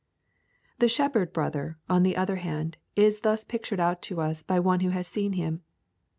[0.79, 4.79] The shepherd brother, on the other hand, is thus pictured out to us by one
[4.79, 5.61] who has seen him.